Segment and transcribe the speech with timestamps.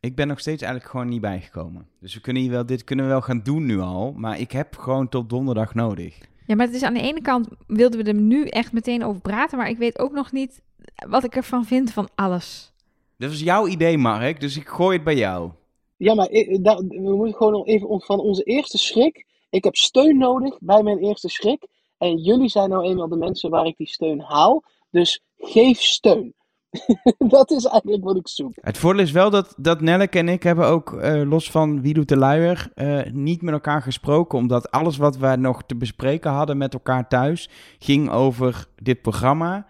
[0.00, 1.86] Ik ben nog steeds eigenlijk gewoon niet bijgekomen.
[2.00, 4.12] Dus we kunnen hier wel, dit kunnen we wel gaan doen nu al.
[4.16, 6.18] Maar ik heb gewoon tot donderdag nodig.
[6.46, 9.20] Ja, maar het is aan de ene kant wilden we er nu echt meteen over
[9.20, 10.62] praten, maar ik weet ook nog niet
[11.08, 12.72] wat ik ervan vind van alles.
[13.16, 14.40] Dat was jouw idee, Mark.
[14.40, 15.50] Dus ik gooi het bij jou.
[15.96, 16.46] Ja, maar ik-
[16.88, 19.26] we moeten gewoon nog even van onze eerste schrik.
[19.50, 21.66] Ik heb steun nodig bij mijn eerste schrik.
[21.98, 24.64] En jullie zijn nou eenmaal de mensen waar ik die steun haal.
[24.90, 26.34] Dus geef steun.
[27.34, 28.52] dat is eigenlijk wat ik zoek.
[28.60, 31.94] Het voordeel is wel dat, dat Nelleke en ik hebben ook, eh, los van Wie
[31.94, 34.38] doet de luier, eh, niet met elkaar gesproken.
[34.38, 39.66] Omdat alles wat we nog te bespreken hadden met elkaar thuis, ging over dit programma.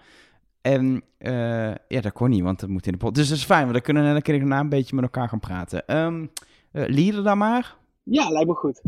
[0.61, 3.15] En eh, ja, dat kon niet, want dat moet in de pot.
[3.15, 5.29] Dus dat is fijn, want dan kunnen Nelleke en ik daarna een beetje met elkaar
[5.29, 5.87] gaan praten.
[5.87, 6.25] Ehm
[6.73, 7.77] eh, lieden dan maar.
[8.03, 8.83] Ja, lijkt me goed.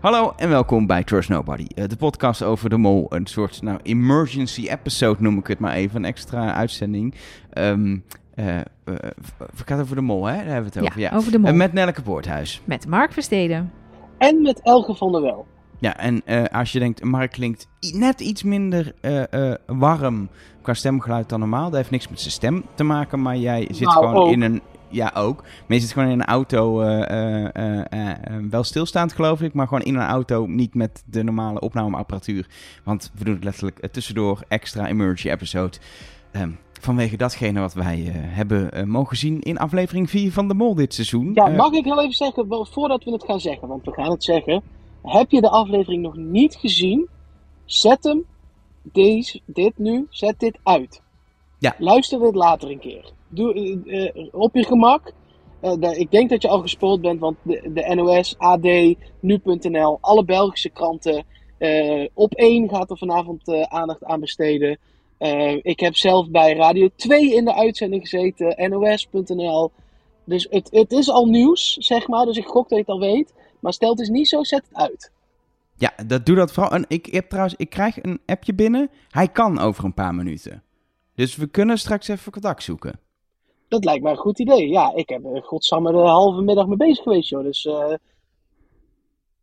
[0.00, 3.06] Hallo en welkom bij Trust Nobody, eh, de podcast over de mol.
[3.08, 7.14] Een soort nou, emergency episode noem ik het maar even, een extra uitzending.
[7.50, 7.98] Ehm
[8.34, 10.36] eh, eh, het gaat over de mol, hè?
[10.36, 11.00] Daar hebben we het Ja, over.
[11.00, 11.48] Ja, over de mol.
[11.48, 12.60] En met Nelleke Poorthuis.
[12.64, 13.72] Met Mark Versteden.
[14.18, 15.46] En met Elge van der Wel.
[15.78, 20.28] Ja, en eh, als je denkt, Mark klinkt net iets minder eh, eh, warm
[20.62, 21.64] qua stemgeluid dan normaal.
[21.64, 24.32] Dat heeft niks met zijn stem te maken, maar jij zit Nou, gewoon ook.
[24.32, 24.60] in een...
[24.90, 25.42] Ja, ook.
[25.42, 28.16] Maar je zit gewoon in een auto, eh, eh, eh,
[28.50, 32.46] wel stilstaand geloof ik, maar gewoon in een auto, niet met de normale opnameapparatuur.
[32.84, 35.78] Want we doen het letterlijk tussendoor extra emergency episode.
[36.30, 40.94] Ehm, vanwege datgene wat wij hebben mogen zien in aflevering 4 van De Mol dit
[40.94, 41.30] seizoen.
[41.34, 44.10] Ja, mag ik heel even zeggen, wel, voordat we het gaan zeggen, want we gaan
[44.10, 44.62] het zeggen.
[45.02, 47.08] Heb je de aflevering nog niet gezien?
[47.64, 48.24] Zet hem,
[48.82, 51.02] deze, dit nu, zet dit uit.
[51.58, 51.74] Ja.
[51.78, 53.12] Luister dit later een keer.
[53.30, 55.12] Doe eh, eh, op je gemak.
[55.60, 58.62] Eh, ik denk dat je al gespoord bent, want de, de NOS, AD,
[59.20, 61.24] Nu.nl, alle Belgische kranten.
[62.14, 64.78] op één gaat er vanavond aandacht aan besteden.
[65.62, 69.70] Ik heb zelf bij Radio 2 in de uitzending gezeten, NOS.nl.
[70.24, 72.24] Dus het, het is al nieuws, zeg maar.
[72.24, 73.34] Dus ik gok dat je het al weet.
[73.60, 75.10] Maar stel het is niet zo, zet het uit.
[75.76, 76.72] Ja, dat doe dat vooral.
[76.72, 78.90] En ik heb trouwens, ik krijg een appje binnen.
[79.10, 80.62] Hij kan over een paar minuten.
[81.14, 83.00] Dus we kunnen straks even contact zoeken.
[83.70, 84.68] Dat lijkt mij een goed idee.
[84.68, 87.42] Ja, ik heb er godsamme de halve middag mee bezig geweest, joh.
[87.42, 87.92] Dus eh,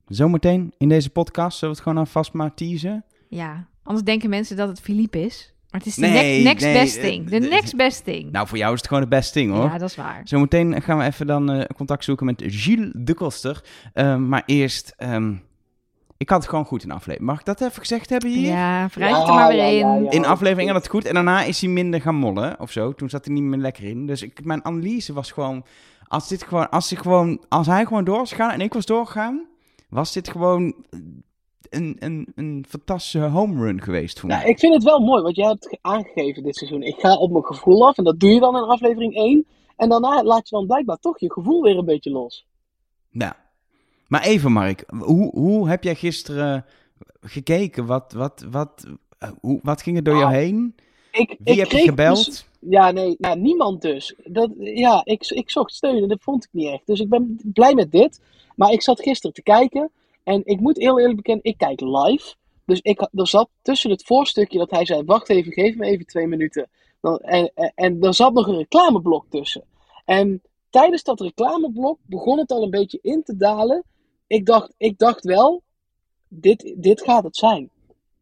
[0.08, 3.06] Zometeen in deze podcast zullen we het gewoon alvast maar teasen.
[3.30, 5.54] Ja, anders denken mensen dat het Philippe is.
[5.70, 7.30] Maar het is de Nee, ne- next nee, best eh, thing.
[7.30, 8.32] De next best thing.
[8.32, 9.64] Nou, voor jou is het gewoon het beste ding hoor.
[9.64, 10.22] ja, dat is waar.
[10.24, 13.64] Zometeen gaan we even dan eh, contact zoeken met Gilles de Koster.
[13.94, 15.36] Ehm, maar eerst, ehm,
[16.18, 17.30] ik had het gewoon goed in aflevering.
[17.30, 18.48] Mag ik dat even gezegd hebben hier?
[18.52, 19.78] Ja, het er maar weer ja, in.
[19.78, 20.12] ja, ja.
[20.12, 22.94] In aflevering had het goed en daarna is hij minder gaan mollen of zo.
[22.94, 24.06] Toen zat hij niet meer lekker in.
[24.06, 25.66] Dus ik, mijn analyse was gewoon,
[26.08, 28.86] als dit gewoon, als hij gewoon, als hij gewoon door was gegaan en ik was
[28.86, 29.46] doorgegaan,
[29.90, 30.74] was dit gewoon
[31.70, 34.50] een, een, een fantastische home run geweest voor nou, mij.
[34.52, 36.82] ik vind het wel mooi, want jij hebt ge- aangegeven dit seizoen.
[36.84, 39.46] Ik ga op mijn gevoel af en dat doe je dan in aflevering 1.
[39.76, 42.46] En daarna laat je dan blijkbaar toch je gevoel weer een beetje los.
[43.10, 43.36] Ja.
[44.08, 46.66] Maar even Mark, hoe, hoe heb jij gisteren
[47.22, 47.86] gekeken?
[47.86, 48.86] Wat, wat, wat,
[49.20, 50.76] eh, hoe, wat ging er door jou Nou, heen?
[51.12, 52.26] Ik, Wie ik heb je kreeg gebeld?
[52.26, 54.16] dus- ja, nee, nou, niemand dus.
[54.24, 56.86] Dat, ja, ik, ik zocht steun en dat vond ik niet echt.
[56.86, 58.22] Dus ik ben blij met dit.
[58.56, 59.92] Maar ik zat gisteren te kijken.
[60.24, 62.36] En ik moet heel eerlijk bekennen, ik kijk live.
[62.66, 66.06] Dus ik, er zat tussen het voorstukje dat hij zei: Wacht even, geef me even
[66.06, 66.70] twee minuten.
[67.02, 69.64] Dan, en, en, en er zat nog een reclameblok tussen.
[70.06, 73.84] En tijdens dat reclameblok begon het al een beetje in te dalen.
[74.28, 75.64] Ik dacht, ik dacht wel:
[76.28, 77.70] dit, dit gaat het zijn.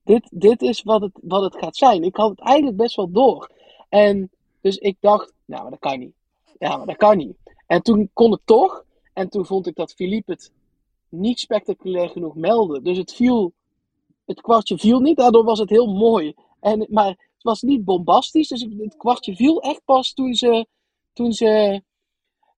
[0.03, 2.03] Dit, dit is wat het, wat het gaat zijn.
[2.03, 3.51] Ik had het eigenlijk best wel door.
[3.89, 4.29] En
[4.61, 6.13] dus ik dacht, nou, maar dat kan niet.
[6.59, 7.37] Ja, maar dat kan niet.
[7.67, 8.85] En toen kon het toch.
[9.13, 10.51] En toen vond ik dat Philippe het
[11.09, 12.81] niet spectaculair genoeg meldde.
[12.81, 13.53] Dus het viel,
[14.25, 15.17] het kwartje viel niet.
[15.17, 16.33] Daardoor was het heel mooi.
[16.59, 18.47] En, maar het was niet bombastisch.
[18.47, 20.67] Dus het kwartje viel echt pas toen ze,
[21.13, 21.81] toen ze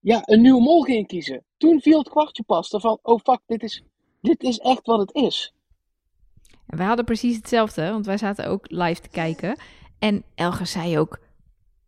[0.08, 1.44] ja, een nieuwe mol gingen kiezen.
[1.56, 2.68] Toen viel het kwartje pas.
[2.68, 3.82] Van, oh fuck, dit is,
[4.20, 5.54] dit is echt wat het is.
[6.66, 9.58] En wij hadden precies hetzelfde, want wij zaten ook live te kijken.
[9.98, 11.20] En Elger zei ook,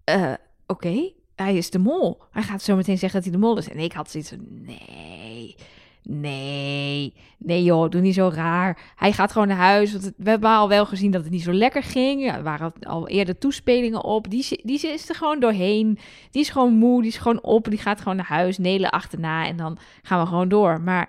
[0.04, 0.34] eh,
[0.66, 2.22] oké, hij is de mol.
[2.30, 3.68] Hij gaat zo meteen zeggen dat hij de mol is.
[3.68, 5.56] En ik had zoiets van, nee,
[6.02, 8.92] nee, nee joh, doe niet zo raar.
[8.96, 11.52] Hij gaat gewoon naar huis, want we hebben al wel gezien dat het niet zo
[11.52, 12.22] lekker ging.
[12.24, 14.30] Ja, er waren al eerder toespelingen op.
[14.30, 15.98] Die, die is er gewoon doorheen.
[16.30, 19.46] Die is gewoon moe, die is gewoon op, die gaat gewoon naar huis, Nelen achterna
[19.46, 20.80] en dan gaan we gewoon door.
[20.80, 21.08] Maar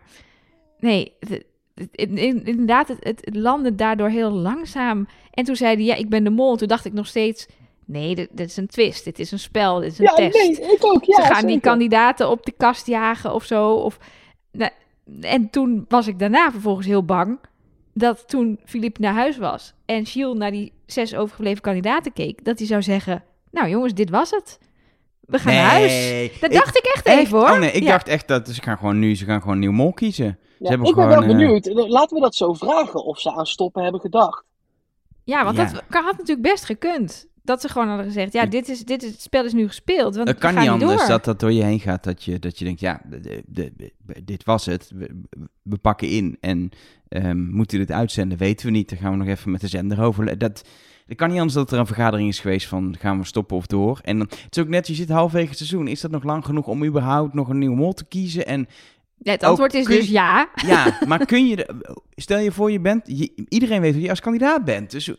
[0.80, 1.30] nee, het-
[1.76, 5.08] het- in- in- inderdaad, het, landde daardoor heel langzaam.
[5.32, 6.56] En toen zei hij, ja, ik ben de mol.
[6.56, 7.48] Toen dacht ik nog steeds,
[7.86, 9.04] nee, dit, dit is een twist.
[9.04, 10.34] Dit is een spel, dit is een Ja, test.
[10.60, 11.04] nee, ik ook.
[11.04, 13.74] Ja, Ze gaan die kandidaten op de kast jagen of zo.
[13.74, 13.98] Of,
[14.52, 14.72] nou,
[15.22, 17.40] en toen was ik daarna vervolgens heel bang.
[17.94, 22.58] dat toen Philippe naar huis was en Gilles naar die zes overgebleven kandidaten keek, dat
[22.58, 24.60] hij zou zeggen: Nou jongens, dit was het.
[25.22, 26.40] We gaan naar huis.
[26.40, 27.50] Dat dacht ik echt, even hoor.
[27.50, 27.90] Oh nee, ik Ja.
[27.92, 30.26] dacht echt dat ze gaan gewoon nu, ze gaan gewoon een nieuw mol kiezen.
[30.60, 31.90] Ja, hebben ik ben gewoon, wel eh, benieuwd.
[31.90, 34.44] Laten we dat zo vragen of ze aan stoppen hebben gedacht.
[35.24, 35.64] Ja, want Ja.
[35.66, 37.28] dat kan- had natuurlijk best gekund.
[37.44, 40.16] Dat ze gewoon hadden gezegd: Ja, dit is, dit is, het spel is nu gespeeld.
[40.16, 41.08] Want Het kan niet anders door.
[41.08, 42.04] dat dat door je heen gaat.
[42.04, 43.92] Dat je, dat je denkt, ja, de- de- de-
[44.24, 44.92] dit was het.
[44.96, 45.22] We,
[45.64, 46.38] we pakken in.
[46.40, 46.70] En
[47.08, 48.38] ehm moeten we dit uitzenden?
[48.38, 48.90] Weten we niet.
[48.90, 50.38] Dan gaan we nog even met de zender over.
[50.38, 50.64] Dat,
[51.08, 53.68] het kan niet anders dat er een vergadering is geweest van gaan we stoppen of
[53.68, 54.00] door.
[54.04, 55.88] En dan, het is ook net, je zit halverwege het seizoen.
[55.88, 58.46] Is dat nog lang genoeg om überhaupt nog een nieuwe mol te kiezen?
[58.46, 58.68] En
[59.18, 60.50] Ja, het antwoord is je- dus ja.
[60.66, 61.70] ja, maar kun je...
[62.16, 63.02] Stel je voor, je bent...
[63.06, 64.92] je- iedereen weet hoe je als kandidaat bent.
[64.92, 65.12] Dus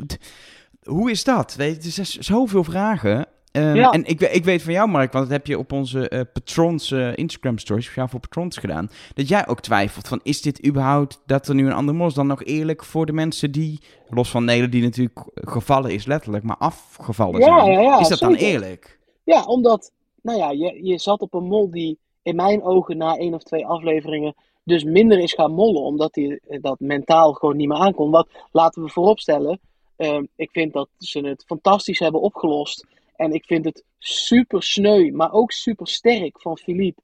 [0.84, 1.54] hoe is dat?
[1.54, 3.26] Weet, je, er zijn zoveel vragen.
[3.52, 3.90] Ehm, Ja.
[3.90, 6.90] En ik, ik weet van jou, Mark, want dat heb je op onze eh, patrons
[6.90, 11.22] eh, Instagram stories, speciaal voor patrons gedaan, dat jij ook twijfelt van, is dit überhaupt,
[11.26, 14.44] dat er nu een ander mos dan nog eerlijk voor de mensen die, los van
[14.44, 17.82] Nelen, die natuurlijk gevallen is letterlijk, maar afgevallen Ja, zijn.
[17.82, 18.98] ja, is dat dan eerlijk?
[19.24, 19.92] Ja, omdat,
[20.22, 23.42] nou ja, je, je zat op een mol die in mijn ogen na één of
[23.42, 24.34] twee afleveringen
[24.64, 28.10] dus minder is gaan mollen, omdat hij eh, dat mentaal gewoon niet meer aankon.
[28.10, 29.60] Wat laten we vooropstellen,
[30.02, 32.86] ehm, ik vind dat ze het fantastisch hebben opgelost.
[33.16, 37.00] En ik vind het super sneu, maar ook super sterk van Philippe,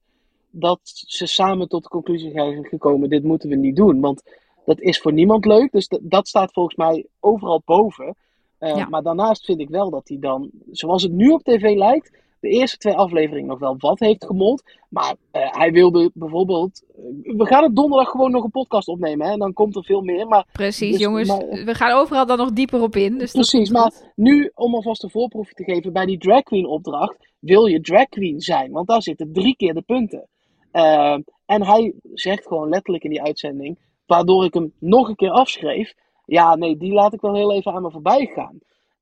[0.50, 4.00] dat ze samen tot de conclusie zijn gekomen, dit moeten we niet doen.
[4.00, 4.22] Want
[4.64, 8.16] dat is voor niemand leuk, dus dat, staat volgens mij overal boven.
[8.58, 8.88] Eh, Ja.
[8.88, 12.48] Maar daarnaast vind ik wel dat hij dan, zoals het nu op tv lijkt, de
[12.48, 14.62] eerste twee afleveringen nog wel wat heeft gemold.
[14.88, 16.82] Maar eh, hij wilde bijvoorbeeld.
[16.96, 19.26] eh, we gaan het donderdag gewoon nog een podcast opnemen.
[19.26, 20.26] Hè, en dan komt er veel meer.
[20.26, 21.28] Maar Precies, Dus, jongens.
[21.28, 23.18] maar- we gaan overal dan nog dieper op in.
[23.18, 23.70] Dus precies.
[23.70, 24.12] Maar goed.
[24.14, 25.92] nu, om alvast een voorproefje te geven.
[25.92, 27.16] Bij die drag queen opdracht.
[27.38, 28.70] Wil je drag queen zijn?
[28.72, 30.28] Want daar zitten drie keer de punten.
[30.70, 33.78] Eh, en hij zegt gewoon letterlijk in die uitzending.
[34.06, 35.94] Waardoor ik hem nog een keer afschreef.
[36.26, 38.58] Ja, nee, die laat ik wel heel even aan me voorbij gaan.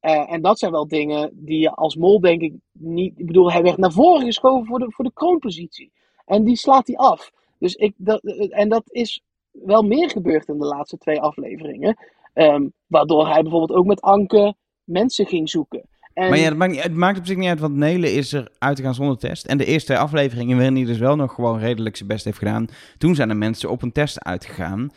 [0.06, 3.12] Eh, en dat zijn wel dingen die je als mol denk ik niet...
[3.18, 5.92] Ik bedoel, hij werd naar voren geschoven voor de, voor de kroonpositie.
[6.26, 7.30] En die slaat hij af.
[7.58, 8.20] Dus ik, dat,
[8.50, 11.96] en dat is wel meer gebeurd in de laatste twee afleveringen.
[12.32, 14.54] Ehm, waardoor hij bijvoorbeeld ook met Anke
[14.84, 15.82] mensen ging zoeken.
[16.14, 18.32] En, Maar ja, het maakt, niet, het maakt op zich niet uit, want Nelen is
[18.32, 19.46] er uit te gaan zonder test.
[19.46, 22.38] En de eerste twee afleveringen waarin hij dus wel nog gewoon redelijk zijn best heeft
[22.38, 22.66] gedaan.
[22.98, 24.90] Toen zijn er mensen op een test uitgegaan.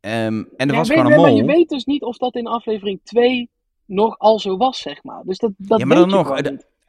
[0.00, 1.38] Ehm, en er Ja, was weet- gewoon een Maar mol.
[1.38, 3.50] je weet dus niet of dat in aflevering 2
[3.86, 5.22] nog al zo was, zeg maar.
[5.24, 6.38] Dus dat, dat Ja, maar dan je nog.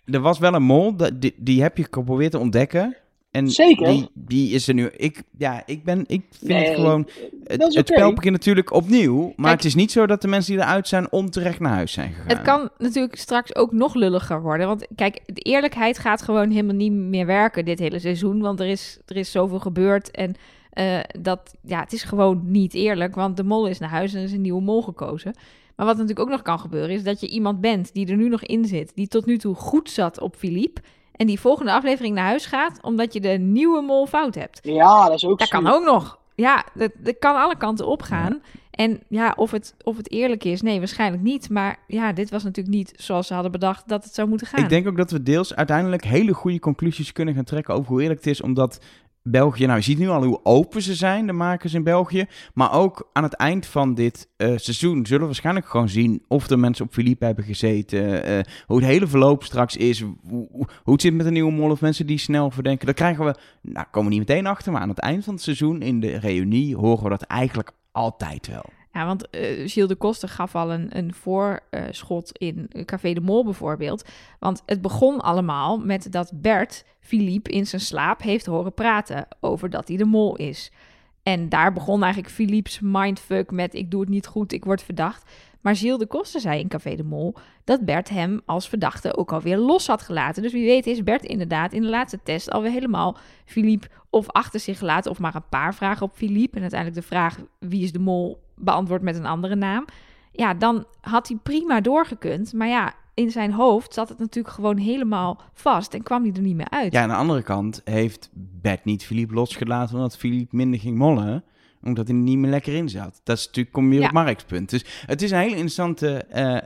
[0.05, 2.97] Er was wel een mol, dat- die, die heb je geprobeerd te ontdekken.
[3.31, 3.87] En Zeker.
[3.87, 4.89] Die, die is er nu.
[4.97, 7.07] Ik, ja, ik, ben, ik vind Nee, het gewoon.
[7.43, 7.81] Het, oké.
[7.85, 9.21] spel begint natuurlijk opnieuw.
[9.21, 11.91] Maar Kijk- het is niet zo dat de mensen die eruit zijn onterecht naar huis
[11.91, 12.27] zijn gegaan.
[12.27, 14.67] Het kan natuurlijk straks ook nog lulliger worden.
[14.67, 18.41] Want kijk, de eerlijkheid gaat gewoon helemaal niet meer werken dit hele seizoen.
[18.41, 20.11] Want er is, er is zoveel gebeurd.
[20.11, 20.35] En
[20.69, 23.15] eh, dat, ja, het is gewoon niet eerlijk.
[23.15, 25.33] Want de mol is naar huis en er is een nieuwe mol gekozen.
[25.75, 28.29] Maar wat natuurlijk ook nog kan gebeuren, is dat je iemand bent die er nu
[28.29, 28.91] nog in zit.
[28.95, 30.81] Die tot nu toe goed zat op Philippe.
[31.11, 34.59] En die volgende aflevering naar huis gaat, omdat je de nieuwe mol fout hebt.
[34.61, 36.19] Ja, dat is ook Dat kan ook nog.
[36.35, 38.41] Ja, dat, dat kan alle kanten opgaan.
[38.71, 41.49] En ja, of het, of het eerlijk is, nee, waarschijnlijk niet.
[41.49, 44.63] Maar ja, dit was natuurlijk niet zoals ze hadden bedacht dat het zou moeten gaan.
[44.63, 48.01] Ik denk ook dat we deels uiteindelijk hele goede conclusies kunnen gaan trekken over hoe
[48.01, 48.41] eerlijk het is.
[48.41, 48.79] Omdat
[49.23, 52.25] België, nou je ziet nu al hoe open ze zijn, de makers in België.
[52.53, 56.49] Maar ook aan het eind van dit eh, seizoen zullen we waarschijnlijk gewoon zien of
[56.49, 58.23] er mensen op Philippe hebben gezeten.
[58.23, 60.01] eh, hoe het hele verloop straks is.
[60.01, 62.85] Hoe, hoe- het zit met een nieuwe mol of mensen die snel verdenken.
[62.85, 64.71] Daar krijgen we, nou komen we niet meteen achter.
[64.71, 68.47] Maar aan het eind van het seizoen in de reunie horen we dat eigenlijk altijd
[68.47, 68.65] wel.
[68.93, 73.43] Ja, want eh Gilles de Koster gaf al een, een voorschot in Café de Mol
[73.43, 74.09] bijvoorbeeld.
[74.39, 79.69] Want het begon allemaal met dat Bert Philippe in zijn slaap heeft horen praten over
[79.69, 80.71] dat hij de mol is.
[81.23, 85.31] En daar begon eigenlijk Philippe's mindfuck met ik doe het niet goed, ik word verdacht.
[85.61, 89.31] Maar Gilles de Koster zei in Café de Mol dat Bert hem als verdachte ook
[89.31, 90.43] alweer los had gelaten.
[90.43, 94.59] Dus wie weet is Bert inderdaad in de laatste test alweer helemaal Philippe of achter
[94.59, 96.55] zich gelaten of maar een paar vragen op Philippe.
[96.55, 99.85] En uiteindelijk de vraag wie is de mol beantwoord met een andere naam.
[100.31, 102.53] Ja, dan had hij prima doorgekund.
[102.53, 106.41] Maar ja, in zijn hoofd zat het natuurlijk gewoon helemaal vast en kwam hij er
[106.41, 106.93] niet meer uit.
[106.93, 111.43] Ja, aan de andere kant heeft Bert niet Philippe losgelaten omdat Philippe minder ging mollen.
[111.83, 113.21] Omdat hij er niet meer lekker in zat.
[113.23, 114.07] Dat is natuurlijk, kom je weer Ja.
[114.07, 114.69] op Mark's punt.
[114.69, 116.61] Dus het is een hele interessante eh, eh,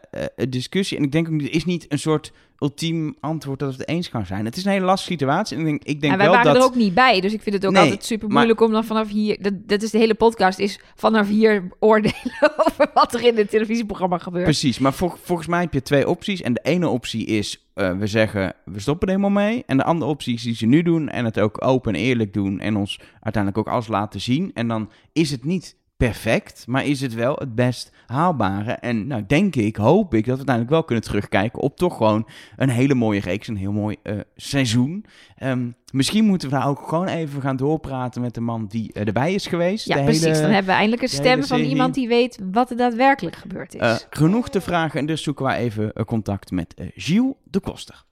[0.50, 0.98] discussie.
[0.98, 4.10] En ik denk ook, er is niet een soort ultiem antwoord dat we het eens
[4.10, 4.46] kan zijn.
[4.46, 5.58] Het is een hele lastige situatie.
[5.58, 6.62] En ik denk, ik denk en wij wel waren dat...
[6.64, 8.84] er ook niet bij, dus ik vind het ook Nee, altijd super moeilijk om dan
[8.84, 9.38] vanaf hier...
[9.42, 12.16] Dat, dat is de hele podcast, is vanaf hier oordelen
[12.66, 14.44] over wat er in het televisieprogramma gebeurt.
[14.44, 16.42] Precies, maar vol- volgens mij heb je twee opties.
[16.42, 19.64] En de ene optie is, eh, we zeggen, we stoppen er helemaal mee.
[19.66, 22.34] En de andere optie is die ze nu doen en het ook open en eerlijk
[22.34, 22.60] doen.
[22.60, 24.52] En ons uiteindelijk ook alles laten zien.
[24.54, 28.72] En dan is het niet perfect, maar is het wel het best haalbare?
[28.72, 32.28] En nou, denk ik, hoop ik dat we uiteindelijk wel kunnen terugkijken op toch gewoon
[32.56, 35.06] een hele mooie reeks, een heel mooi uh, seizoen.
[35.44, 39.08] Um, misschien moeten we daar ook gewoon even gaan doorpraten met de man die uh,
[39.08, 39.88] erbij is geweest.
[39.88, 40.24] Ja, de precies.
[40.24, 43.76] Hele, dan hebben we eindelijk een stem van iemand die weet wat er daadwerkelijk gebeurd
[43.76, 43.82] is.
[43.82, 48.06] Uh, genoeg te vragen en dus zoeken we even contact met Gilles de Koster.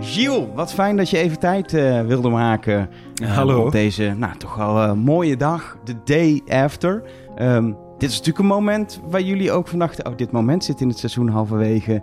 [0.00, 2.88] Gilles, wat fijn dat je even tijd uh, wilde maken.
[3.22, 3.64] Uh, Hallo.
[3.64, 7.02] Op deze, nou, toch wel uh, mooie dag, de day after.
[7.38, 10.06] Um, dit is natuurlijk een moment waar jullie ook van dachten...
[10.06, 12.02] oh, dit moment zit in het seizoen halverwege.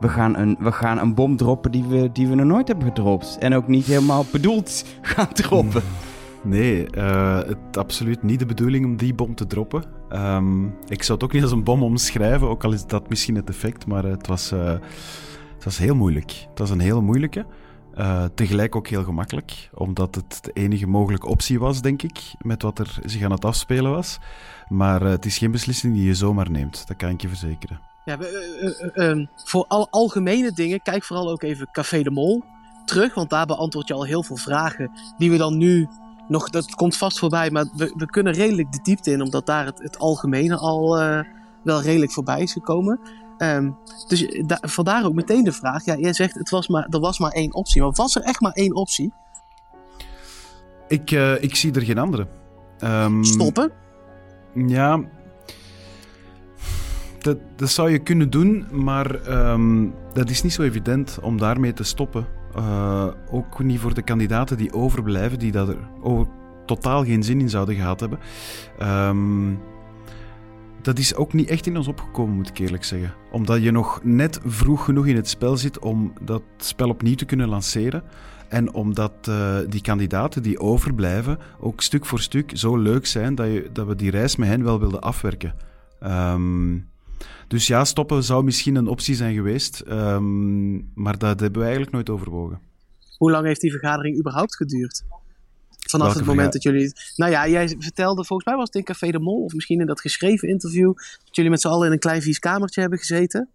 [0.00, 2.86] We gaan een, we gaan een bom droppen die we, die we nog nooit hebben
[2.86, 3.36] gedropt.
[3.40, 5.82] En ook niet helemaal bedoeld gaan droppen.
[6.42, 9.84] Nee, uh, het absoluut niet de bedoeling om die bom te droppen.
[10.12, 13.34] Um, ik zou het ook niet als een bom omschrijven, ook al is dat misschien
[13.34, 13.86] het effect.
[13.86, 14.52] Maar het was...
[15.64, 16.46] Het was heel moeilijk.
[16.50, 17.46] Het was een heel moeilijke.
[17.98, 22.62] Uh, tegelijk ook heel gemakkelijk, omdat het de enige mogelijke optie was, denk ik, met
[22.62, 24.18] wat er zich aan het afspelen was.
[24.68, 27.80] Maar uh, het is geen beslissing die je zomaar neemt, dat kan ik je verzekeren.
[28.04, 32.44] Ja, uh, um, voor al algemene dingen, kijk vooral ook even Café de Mol
[32.84, 35.88] terug, want daar beantwoord je al heel veel vragen die we dan nu
[36.28, 39.64] nog, dat komt vast voorbij, maar we, we kunnen redelijk de diepte in, omdat daar
[39.64, 40.96] het, het algemene al
[41.62, 43.00] wel redelijk voorbij is gekomen.
[43.38, 43.76] Um,
[44.08, 45.84] dus da vandaar ook meteen de vraag.
[45.84, 47.82] Ja, jij zegt het was maar, er was maar één optie.
[47.82, 49.12] Maar was er echt maar één optie?
[50.88, 52.26] Ik, uh, ik zie er geen andere.
[52.80, 53.72] Um, Stoppen?
[54.54, 55.00] Ja.
[57.18, 61.72] Dat, dat zou je kunnen doen, maar um, dat is niet zo evident om daarmee
[61.72, 62.26] te stoppen.
[62.56, 66.26] Uh, ook niet voor de kandidaten die overblijven, die dat over,
[66.66, 68.18] totaal geen zin in zouden gehad hebben.
[68.82, 69.60] Um,
[70.84, 73.14] dat is ook niet echt in ons opgekomen, moet ik eerlijk zeggen.
[73.30, 77.24] Omdat je nog net vroeg genoeg in het spel zit om dat spel opnieuw te
[77.24, 78.02] kunnen lanceren.
[78.48, 83.46] En omdat uh, die kandidaten die overblijven ook stuk voor stuk zo leuk zijn dat,
[83.46, 85.54] je, dat we die reis met hen wel wilden afwerken.
[86.02, 86.88] Um,
[87.48, 91.92] dus ja, stoppen zou misschien een optie zijn geweest, um, maar dat hebben we eigenlijk
[91.92, 92.60] nooit overwogen.
[93.16, 95.04] Hoe lang heeft die vergadering überhaupt geduurd?
[95.98, 96.92] Vanaf Welke het moment dat jullie.
[97.16, 99.86] Nou ja, jij vertelde, volgens mij was het in Café de Mol, of misschien in
[99.86, 100.92] dat geschreven interview,
[101.24, 103.48] dat jullie met z'n allen in een klein vies kamertje hebben gezeten.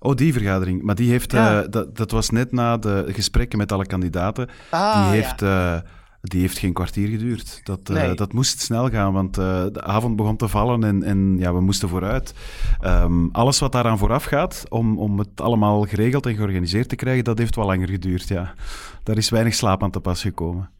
[0.00, 0.82] Oh, die vergadering.
[0.82, 1.62] Maar die heeft, ja.
[1.62, 4.48] uh, dat, dat was net na de gesprekken met alle kandidaten.
[4.70, 5.74] Ah, die, heeft, ja.
[5.74, 5.80] uh,
[6.20, 7.60] die heeft geen kwartier geduurd.
[7.64, 8.14] Dat, uh, Nee.
[8.14, 11.88] dat moest snel gaan, want de avond begon te vallen en, en ja, we moesten
[11.88, 12.34] vooruit.
[12.84, 17.24] Um, alles wat daaraan vooraf gaat, om, om het allemaal geregeld en georganiseerd te krijgen,
[17.24, 18.54] dat heeft wel langer geduurd, ja.
[19.02, 20.70] Daar is weinig slaap aan te pas gekomen.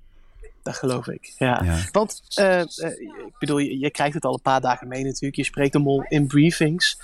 [0.68, 1.62] Dat geloof ik, ja.
[1.64, 1.78] Ja.
[1.92, 5.37] Want, uh, uh, ik bedoel, je, je, krijgt het al een paar dagen mee natuurlijk.
[5.37, 6.98] Je spreekt hem al in briefings.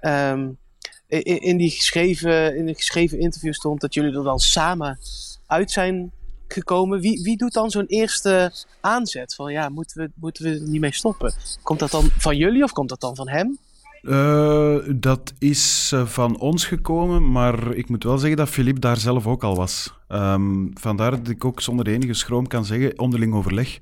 [0.00, 0.58] Um,
[1.06, 4.98] in, in, die geschreven, in een geschreven interview stond dat jullie er dan samen
[5.46, 6.12] uit zijn
[6.48, 7.00] gekomen.
[7.00, 9.34] Wie, wie doet dan zo'n eerste aanzet?
[9.34, 11.34] Van ja, moeten we, moeten we er niet mee stoppen?
[11.62, 13.58] Komt dat dan van jullie of komt dat dan van hem?
[14.02, 18.96] Uh, dat is uh, van ons gekomen, maar ik moet wel zeggen dat Philippe daar
[18.96, 19.94] zelf ook al was.
[20.08, 23.78] Um, vandaar dat ik ook zonder enige schroom kan zeggen, onderling overleg.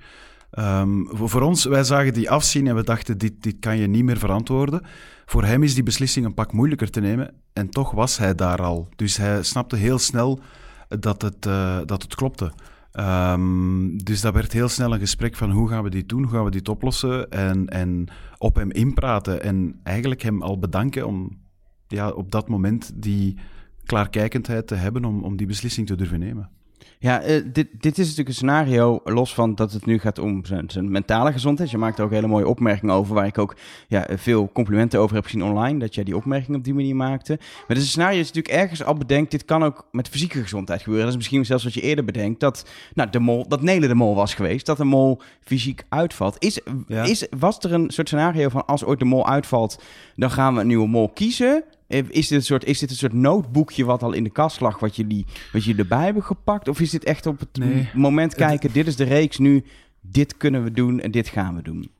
[0.58, 4.04] Um, voor, ons, wij zagen die afzien en we dachten, dit, dit kan je niet
[4.04, 4.82] meer verantwoorden.
[5.26, 8.62] Voor hem is die beslissing een pak moeilijker te nemen en toch was hij daar
[8.62, 8.88] al.
[8.96, 10.40] Dus hij snapte heel snel
[10.88, 12.52] dat het, uh, dat het klopte.
[12.92, 16.32] Um, dus dat werd heel snel een gesprek van hoe gaan we dit doen, hoe
[16.32, 21.38] gaan we dit oplossen en, en op hem inpraten en eigenlijk hem al bedanken om
[21.86, 23.38] ja, op dat moment die
[23.84, 26.50] klaarkijkendheid te hebben om, om die beslissing te durven nemen.
[26.98, 30.44] Ja, uh, dit, dit is natuurlijk een scenario, los van dat het nu gaat om
[30.44, 31.70] zijn, zijn mentale gezondheid.
[31.70, 33.56] Je maakt er ook hele mooie opmerkingen over, waar ik ook
[33.88, 37.36] ja, veel complimenten over heb gezien online, dat jij die opmerking op die manier maakte.
[37.38, 40.08] Maar dit is een scenario dat je natuurlijk ergens al bedenkt, dit kan ook met
[40.08, 41.04] fysieke gezondheid gebeuren.
[41.04, 43.94] Dat is misschien zelfs wat je eerder bedenkt, dat, nou, de mol, dat Nele de
[43.94, 46.36] mol was geweest, dat de mol fysiek uitvalt.
[46.38, 47.02] Is, ja.
[47.02, 49.82] is, was er een soort scenario van, als ooit de mol uitvalt,
[50.16, 51.64] dan gaan we een nieuwe mol kiezen?
[51.90, 54.78] Is dit, een soort, is dit een soort noodboekje wat al in de kast lag,
[54.78, 56.68] wat jullie, wat jullie erbij hebben gepakt?
[56.68, 57.90] Of is dit echt op het nee.
[57.94, 59.64] moment kijken, dit is de reeks nu,
[60.00, 61.90] dit kunnen we doen en dit gaan we doen?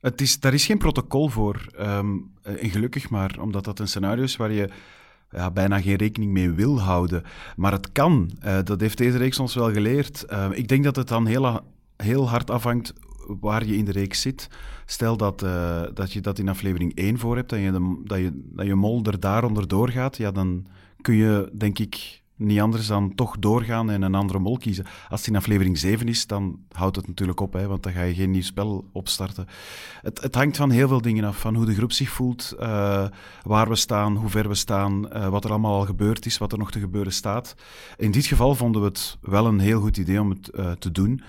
[0.00, 1.66] Het is, daar is geen protocol voor.
[1.80, 4.68] Um, en gelukkig maar, omdat dat een scenario is waar je
[5.30, 7.22] ja, bijna geen rekening mee wil houden.
[7.56, 8.30] Maar het kan.
[8.44, 10.24] Uh, dat heeft deze reeks ons wel geleerd.
[10.30, 11.60] Uh, ik denk dat het dan heel,
[11.96, 12.92] heel hard afhangt
[13.40, 14.48] waar je in de reeks zit.
[14.90, 18.30] Stel dat, uh, dat je dat in aflevering 1 voor hebt en je dat, je,
[18.34, 20.66] dat je mol er daaronder doorgaat, ja, dan
[21.00, 24.84] kun je, denk ik, niet anders dan toch doorgaan en een andere mol kiezen.
[25.08, 28.02] Als het in aflevering 7 is, dan houdt het natuurlijk op, hè, want dan ga
[28.02, 29.46] je geen nieuw spel opstarten.
[30.02, 33.06] Het, het hangt van heel veel dingen af, van hoe de groep zich voelt, uh,
[33.42, 36.52] waar we staan, hoe ver we staan, uh, wat er allemaal al gebeurd is, wat
[36.52, 37.54] er nog te gebeuren staat.
[37.96, 41.22] In dit geval vonden we het wel een heel goed idee om het te doen.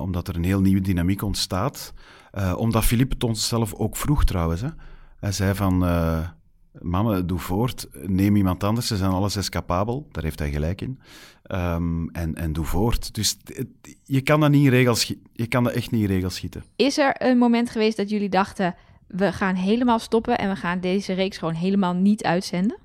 [0.00, 1.92] Omdat er een heel nieuwe dynamiek ontstaat.
[2.38, 4.60] Uh, omdat Philippe het ons zelf ook vroeg trouwens.
[4.60, 4.68] Hè.
[5.16, 6.28] Hij zei van, uh,
[6.80, 10.08] mannen, doe voort, neem iemand anders, ze zijn alle zes capabel.
[10.10, 11.00] Daar heeft hij gelijk in.
[11.52, 13.14] Um, en, en doe voort.
[13.14, 13.36] Dus
[14.04, 16.64] je kan dat niet in regels je kan dat echt niet in regels schieten.
[16.76, 18.74] Is er een moment geweest dat jullie dachten,
[19.06, 22.78] we gaan helemaal stoppen en we gaan deze reeks gewoon helemaal niet uitzenden?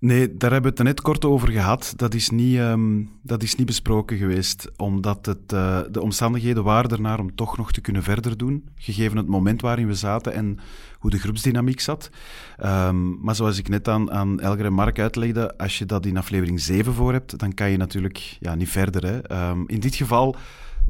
[0.00, 1.92] Nee, daar hebben we het net kort over gehad.
[1.96, 6.90] Dat is niet, um, dat is niet besproken geweest, omdat het, uh, de omstandigheden waren
[6.90, 10.58] ernaar om toch nog te kunnen verder doen, gegeven het moment waarin we zaten en
[10.98, 12.10] hoe de groepsdynamiek zat.
[12.64, 16.60] Um, maar zoals ik net aan, aan en Mark uitlegde, als je dat in aflevering
[16.60, 19.06] 7 voor hebt, dan kan je natuurlijk ja, niet verder.
[19.06, 19.48] Hè.
[19.50, 20.36] Um, in dit geval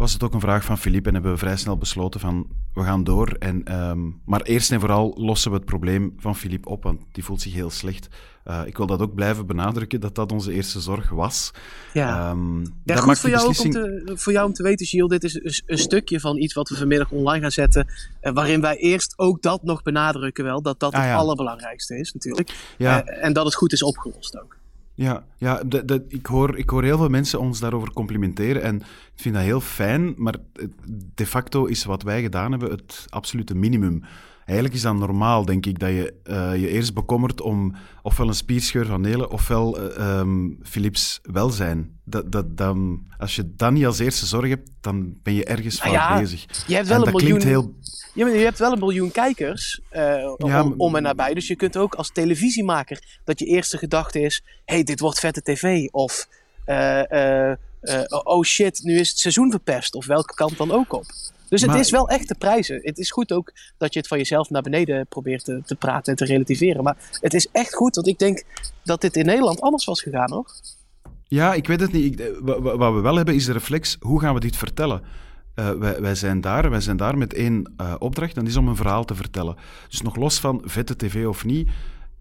[0.00, 2.82] was het ook een vraag van Philippe en hebben we vrij snel besloten van we
[2.82, 3.36] gaan door.
[3.38, 7.24] En, um, maar eerst en vooral lossen we het probleem van Philippe op, want die
[7.24, 8.08] voelt zich heel slecht.
[8.46, 11.50] Uh, ik wil dat ook blijven benadrukken, dat dat onze eerste zorg was.
[11.92, 13.84] Ja, um, ja goed voor jou, beslissing...
[13.84, 16.54] om te, voor jou om te weten, Gilles, dit is een, een, stukje van iets
[16.54, 17.86] wat we vanmiddag online gaan zetten,
[18.22, 21.16] uh, waarin wij eerst ook dat nog benadrukken wel, dat dat ah, het ja.
[21.16, 22.74] allerbelangrijkste is natuurlijk.
[22.78, 23.08] Ja.
[23.08, 24.59] Uh, en dat het goed is opgelost ook.
[25.00, 25.62] Ja, ja
[26.08, 28.76] ik, hoor, ik hoor heel veel mensen ons daarover complimenteren en
[29.14, 30.34] ik vind dat heel fijn, maar
[31.14, 34.02] de facto is wat wij gedaan hebben het absolute minimum.
[34.50, 38.34] Eigenlijk is dat normaal, denk ik, dat je uh, je eerst bekommert om ofwel een
[38.34, 42.00] spierscheur van Nelen ofwel uh, um, Philips welzijn.
[42.04, 45.82] Dat, dat, dan, als je dat niet als eerste zorg hebt, dan ben je ergens
[45.82, 46.64] nou fout bezig.
[46.66, 47.42] Je hebt wel en een miljoen...
[47.42, 47.74] Heel...
[48.14, 50.00] Ja, maar je hebt wel een miljoen kijkers uh,
[50.38, 51.34] ja, om, om, en nabij.
[51.34, 55.42] Dus je kunt ook als televisiemaker dat je eerste gedachte is: hey, dit wordt vette
[55.42, 55.86] tv.
[55.90, 56.28] Of
[58.08, 59.94] oh shit, nu is het seizoen verpest.
[59.94, 61.04] Of welke kant dan ook op.
[61.50, 62.80] Dus het is wel echt de prijzen.
[62.82, 66.12] Het is goed ook dat je het van jezelf naar beneden probeert te, te praten
[66.12, 66.82] en te relativeren.
[66.82, 68.42] Maar het is echt goed, want ik denk
[68.84, 70.50] dat dit in Nederland anders was gegaan, hoor.
[71.24, 72.20] Ja, ik weet het niet.
[72.20, 75.02] Ik, wat we wel hebben is de reflex, hoe gaan we dit vertellen?
[75.54, 78.56] Uh, wij, wij, zijn daar, wij zijn daar met één uh, opdracht, en dat is
[78.56, 79.56] om een verhaal te vertellen.
[79.88, 81.68] Dus nog los van vette tv of niet,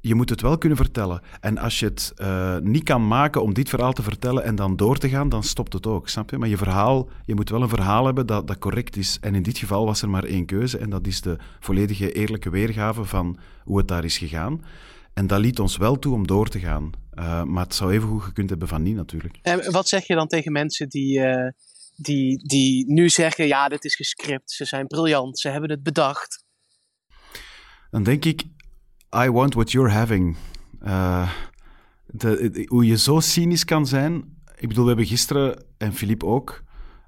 [0.02, 1.22] je moet het wel kunnen vertellen.
[1.42, 4.76] En als je het uh, niet kan maken om dit verhaal te vertellen en dan
[4.76, 6.38] door te gaan, dan stopt het ook, snap je?
[6.38, 9.18] Maar je verhaal, je moet wel een verhaal hebben dat, dat correct is.
[9.22, 12.50] En in dit geval was er maar één keuze en dat is de volledige eerlijke
[12.50, 14.64] weergave van hoe het daar is gegaan.
[15.14, 16.92] En dat liet ons wel toe om door te gaan.
[17.14, 19.40] Uh, maar het zou even goed gekund hebben van niet, natuurlijk.
[19.42, 21.50] En wat zeg je dan tegen mensen die, uh,
[21.96, 26.46] die, die nu zeggen, ja, dit is gescript, ze zijn briljant, ze hebben het bedacht?
[27.90, 28.44] Dan denk ik,
[29.16, 30.36] I want what you're having.
[32.06, 34.38] De, hoe je zo cynisch kan zijn.
[34.58, 36.64] Ik bedoel, we hebben gisteren, en Filip ook,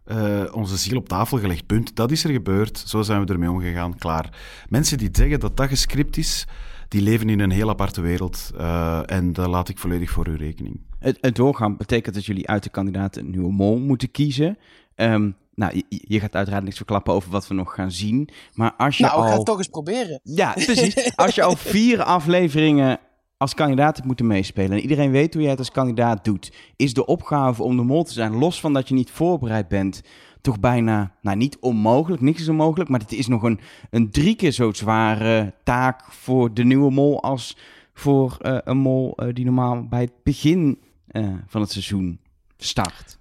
[0.07, 1.65] uh, onze ziel op tafel gelegd.
[1.65, 1.95] Punt.
[1.95, 2.77] Dat is er gebeurd.
[2.77, 3.97] Zo zijn we ermee omgegaan.
[3.97, 4.37] Klaar.
[4.69, 6.47] Mensen die zeggen dat dat gescript is,
[6.87, 8.51] die leven in een heel aparte wereld.
[8.57, 10.79] Uh, en dat laat ik volledig voor uw rekening.
[10.99, 14.57] Het, het doorgaan betekent dat jullie uit de kandidaten een nieuwe mol moeten kiezen.
[14.95, 18.29] Um, nou, je, je, gaat uiteraard niks verklappen over wat we nog gaan zien.
[18.53, 19.21] Maar als je nou, al...
[19.21, 20.19] Nou, ga het toch eens proberen.
[20.23, 21.15] Ja, precies.
[21.15, 22.99] als je al vier afleveringen
[23.37, 24.71] als kandidaat hebt moeten meespelen...
[24.71, 26.53] en iedereen weet hoe jij het als kandidaat doet...
[26.75, 30.01] is de opgave om de mol te zijn, los van dat je niet voorbereid bent...
[30.41, 32.89] toch bijna, nou niet onmogelijk, niks is onmogelijk...
[32.89, 33.59] maar het is nog een,
[33.89, 37.21] een drie keer zo zware taak voor de nieuwe mol...
[37.21, 37.57] als
[37.93, 40.79] voor uh, een mol uh, die normaal bij het begin
[41.11, 42.19] uh, van het seizoen
[42.57, 43.19] start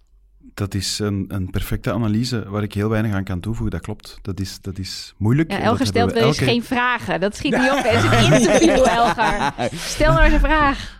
[0.55, 3.70] dat is een, een, perfecte analyse waar ik heel weinig aan kan toevoegen.
[3.70, 4.18] Dat klopt.
[4.22, 5.50] Dat is, dat is moeilijk.
[5.50, 7.20] Ja, Elger stelt wel eens geen vragen.
[7.20, 7.83] Dat schiet niet op.
[7.83, 9.53] Het is een interview, Elger.
[9.74, 10.98] Stel nou eens een vraag.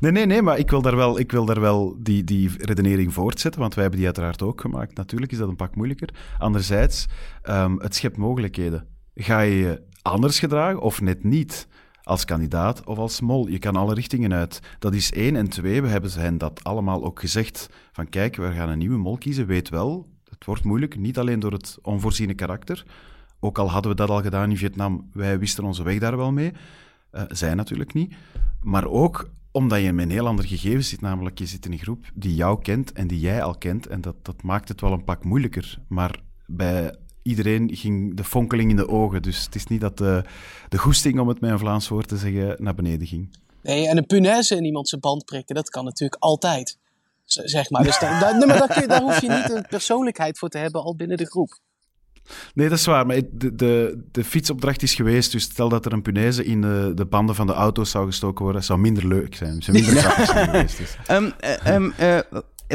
[0.00, 3.12] Nee, nee, nee, maar ik wil daar wel, ik wil daar wel die, die redenering
[3.12, 4.96] voortzetten, want wij hebben die uiteraard ook gemaakt.
[4.96, 6.08] Natuurlijk is dat een pak moeilijker.
[6.38, 7.06] Anderzijds,
[7.48, 8.86] um, het schept mogelijkheden.
[9.14, 11.68] Ga je je anders gedragen of net niet?
[12.02, 13.48] Als kandidaat of als mol.
[13.48, 14.60] Je kan alle richtingen uit.
[14.78, 15.36] Dat is één.
[15.36, 17.68] En twee, we hebben hen dat allemaal ook gezegd.
[17.92, 19.46] Van kijk, we gaan een nieuwe mol kiezen.
[19.46, 20.96] Weet wel, het wordt moeilijk.
[20.96, 22.84] Niet alleen door het onvoorziene karakter.
[23.40, 26.32] Ook al hadden we dat al gedaan in Vietnam, wij wisten onze weg daar wel
[26.32, 26.52] mee.
[27.12, 28.14] Uh, zij natuurlijk niet.
[28.60, 31.00] Maar ook omdat je met een heel ander gegeven zit.
[31.00, 33.86] Namelijk, je zit in een groep die jou kent en die jij al kent.
[33.86, 35.78] En dat, dat maakt het wel een pak moeilijker.
[35.88, 39.22] Maar bij iedereen ging de fonkeling in de ogen.
[39.22, 40.24] Dus het is niet dat de,
[40.68, 43.36] de goesting, om het met een Vlaams woord te zeggen, naar beneden ging.
[43.62, 46.78] Nee, en een punaise in iemand zijn band prikken, dat kan natuurlijk altijd.
[47.24, 47.82] Zeg maar.
[47.82, 50.82] Dus daar, daar, nee, maar daar, daar hoef je niet een persoonlijkheid voor te hebben
[50.82, 51.58] al binnen de groep.
[52.54, 53.06] Nee, dat is waar.
[53.06, 55.32] Maar de, de, de fietsopdracht is geweest.
[55.32, 58.44] Dus stel dat er een punaise in de, de banden van de auto's zou gestoken
[58.44, 59.62] worden, zou minder leuk zijn.
[59.62, 60.78] Zou minder grappig zijn geweest.
[60.78, 60.96] Dus.
[61.10, 61.32] Um,
[61.68, 62.18] uh, uh,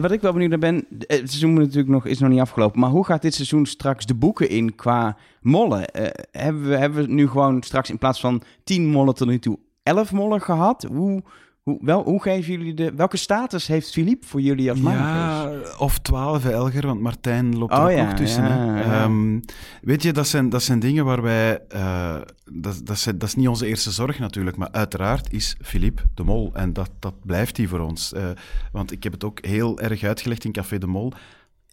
[0.02, 2.80] wat ik wel benieuwd naar ben, het seizoen natuurlijk nog, is nog niet afgelopen.
[2.80, 5.80] Maar hoe gaat dit seizoen straks de boeken in qua mollen?
[6.00, 9.40] Uh, hebben, we, hebben we nu gewoon straks in plaats van tien mollen tot nu
[9.40, 10.84] toe elf mollen gehad?
[10.84, 11.24] Hoe,
[11.68, 12.94] Hoe, wel, hoe geven jullie de...
[12.96, 15.04] Welke status heeft Philippe voor jullie als makers?
[15.04, 18.44] Ja, of twaalf Elger, want Martijn loopt er Oh ook ja, tussen.
[18.44, 18.82] ja, hè.
[18.82, 19.04] ja.
[19.04, 19.40] Ehm,
[19.82, 21.62] weet je, dat zijn, dat zijn dingen waar wij...
[21.70, 22.16] eh,
[22.52, 26.24] dat, dat, zijn, dat is niet onze eerste zorg natuurlijk, maar uiteraard is Philippe de
[26.24, 26.52] Mol.
[26.54, 28.14] En dat, dat blijft hij voor ons.
[28.14, 28.30] Eh,
[28.72, 31.14] want ik heb het ook heel erg uitgelegd in Café de Mol.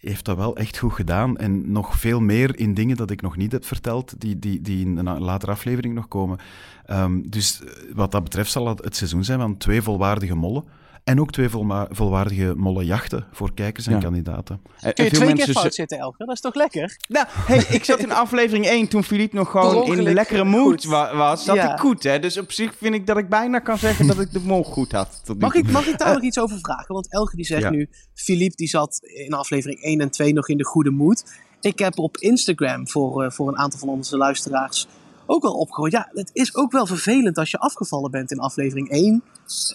[0.05, 1.37] Heeft dat wel echt goed gedaan.
[1.37, 4.87] En nog veel meer in dingen dat ik nog niet heb verteld, die, die, die
[4.87, 6.38] in een latere aflevering nog komen.
[6.87, 10.64] Ehm, dus eh, wat dat betreft zal het het seizoen zijn van twee volwaardige mollen.
[11.05, 11.49] En ook twee
[11.90, 13.99] volwaardige mollenjachten voor kijkers en Ja.
[13.99, 14.61] kandidaten.
[14.64, 16.27] En- Kun en je veel twee mensen keer fout zitten, Elger?
[16.27, 16.97] Dat is toch lekker?
[17.09, 20.85] Nou, hey, ik zat in aflevering 1 toen Philippe nog gewoon in de lekkere mood
[20.85, 21.45] wa- was.
[21.45, 21.73] Zat Ja.
[21.73, 22.19] ik goed, hè?
[22.19, 24.93] Dus op zich vind ik dat ik bijna kan zeggen dat ik de mol goed
[24.93, 25.21] had.
[25.25, 26.95] tot nu Mag ik, mag ik daar nog iets over vragen?
[26.95, 27.71] Want Elger die zegt Ja.
[27.71, 31.25] nu, Philippe die zat in aflevering 1 en 2 nog in de goede moed.
[31.61, 34.87] Ik heb op Instagram voor, eh, voor een aantal van onze luisteraars
[35.27, 35.93] ook wel opgehoord.
[35.93, 39.23] Ja, het is ook wel vervelend als je afgevallen bent in aflevering 1.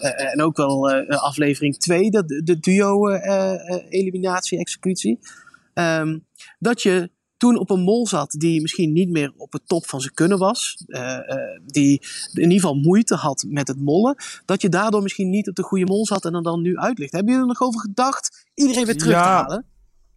[0.00, 5.18] eh, en ook wel eh, aflevering 2, de, de duo eh, eh, eliminatie, executie.
[5.74, 6.18] Ehm,
[6.58, 10.00] dat je toen op een mol zat die misschien niet meer op het top van
[10.00, 10.84] zijn kunnen was.
[10.86, 12.00] eh, eh, die
[12.32, 14.16] in ieder geval moeite had met het mollen.
[14.44, 17.12] Dat je daardoor misschien niet op de goede mol zat en er dan nu uitligt.
[17.12, 19.64] Hebben jullie er nog over gedacht iedereen weer terug te halen?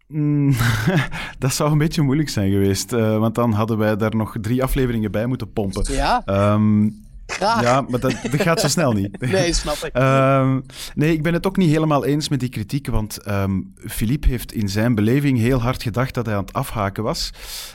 [0.07, 0.53] Mm,
[1.39, 4.63] dat zou een beetje moeilijk zijn geweest, eh, want dan hadden wij daar nog drie
[4.63, 5.93] afleveringen bij moeten pompen.
[5.93, 6.89] Ja, Ehm,
[7.27, 7.61] graag.
[7.61, 9.19] ja, maar dat, dat gaat zo snel niet.
[9.31, 9.93] Nee, snap ik.
[9.93, 10.59] Ehm,
[10.95, 14.53] nee, ik ben het ook niet helemaal eens met die kritiek, want ehm Philippe heeft
[14.53, 17.29] in zijn beleving heel hard gedacht dat hij aan het afhaken was.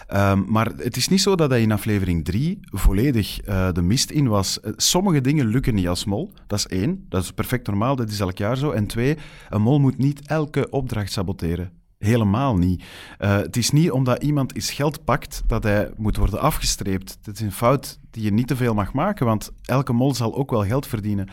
[0.06, 4.10] Ehm, maar het is niet zo dat hij in aflevering 3 volledig eh, de mist
[4.10, 4.60] in was.
[4.60, 6.32] Eh, Sommige dingen lukken niet als mol.
[6.46, 8.70] Dat is één, dat is perfect normaal, dat is elk jaar zo.
[8.70, 9.16] En twee,
[9.48, 11.70] een mol moet niet elke opdracht saboteren.
[11.98, 12.84] Helemaal niet.
[13.18, 17.18] Eh, het is niet omdat iemand iets geld pakt dat hij moet worden afgestreept.
[17.22, 20.34] Dat is een fout die je niet te veel mag maken, want elke mol zal
[20.34, 21.28] ook wel geld verdienen.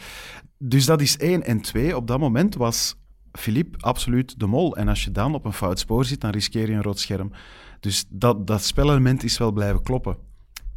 [0.58, 1.44] Dus dat is één.
[1.44, 2.96] En twee, op dat moment was
[3.32, 4.76] Philippe absoluut de mol.
[4.76, 7.32] En als je dan op een fout spoor zit, dan riskeer je een rood scherm.
[7.80, 10.18] Dus dat, dat spelelement is wel blijven kloppen.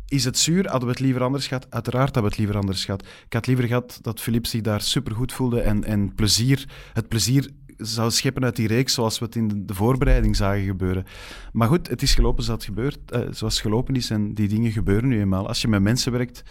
[0.07, 0.69] Is het zuur?
[0.69, 1.67] Hadden we het liever anders gehad?
[1.71, 3.07] Uiteraard hadden we het liever anders gehad.
[3.27, 7.51] Ik had liever gehad dat Philippe zich daar supergoed voelde en, en plezier, het plezier
[7.79, 11.05] zou scheppen uit die reeks zoals we het in de, voorbereiding zagen gebeuren.
[11.53, 14.49] Maar goed, het is gelopen zoals het, gebeurt, eh, zoals het gelopen is en die
[14.49, 15.49] dingen gebeuren nu eenmaal.
[15.49, 16.43] Als je met mensen werkt,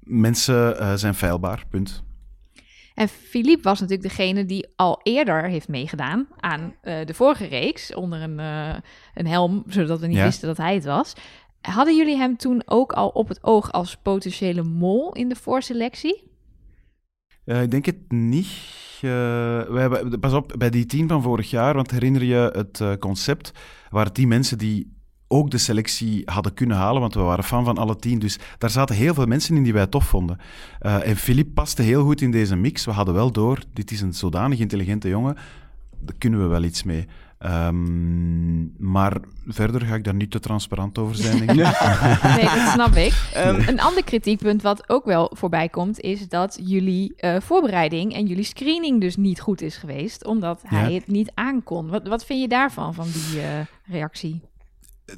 [0.00, 2.02] mensen eh, zijn feilbaar, punt.
[2.94, 7.94] En Philippe was natuurlijk degene die al eerder heeft meegedaan aan eh, de vorige reeks
[7.94, 8.38] onder een,
[9.14, 10.24] een helm, zodat we niet Ja.
[10.24, 11.12] wisten dat hij het was.
[11.60, 16.31] Hadden jullie hem toen ook al op het oog als potentiële mol in de voorselectie?
[17.44, 18.46] Eh, ik denk het niet.
[19.00, 23.52] Hebben, pas op, bij die tien van vorig jaar, want herinner je het eh, concept,
[23.90, 24.96] waren die mensen die
[25.28, 28.18] ook de selectie hadden kunnen halen, want we waren fan van alle tien.
[28.18, 30.38] Dus daar zaten heel veel mensen in die wij tof vonden.
[30.78, 32.84] En Philippe paste heel goed in deze mix.
[32.84, 35.36] We hadden wel door, dit is een zodanig intelligente jongen,
[36.00, 37.06] daar kunnen we wel iets mee.
[37.42, 41.56] Ehm, maar verder ga ik daar niet te transparant over zijn, denk ik.
[42.36, 43.12] Nee, dat snap ik.
[43.34, 48.26] Ehm, Een ander kritiekpunt wat ook wel voorbij komt, is dat jullie eh, voorbereiding en
[48.26, 51.88] jullie screening dus niet goed is geweest, omdat hij het niet aankon.
[51.88, 53.48] Wat, wat vind je daarvan, van die eh,
[53.84, 54.40] reactie?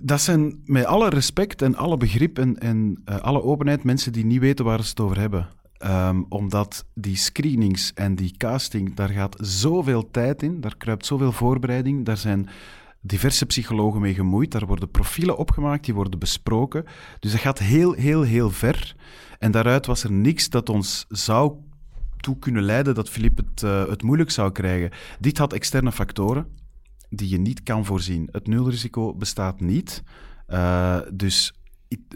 [0.00, 4.24] Dat zijn met alle respect en alle begrip en, en eh, alle openheid mensen die
[4.24, 5.48] niet weten waar ze het over hebben.
[5.78, 11.32] Ehm, omdat die screenings en die casting, daar gaat zoveel tijd in, daar kruipt zoveel
[11.32, 12.48] voorbereiding, daar zijn
[13.00, 16.84] diverse psychologen mee gemoeid, daar worden profielen opgemaakt, die worden besproken.
[17.20, 18.96] Dus dat gaat heel, heel, heel ver.
[19.38, 21.52] En daaruit was er niks dat ons zou
[22.16, 24.90] toe kunnen leiden dat Philippe het, eh, het moeilijk zou krijgen.
[25.20, 26.46] Dit had externe factoren
[27.08, 28.28] die je niet kan voorzien.
[28.32, 30.02] Het nulrisico bestaat niet.
[30.46, 31.54] Eh, dus